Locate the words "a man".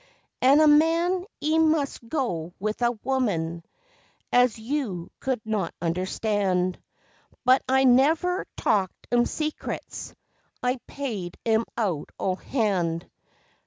0.61-1.25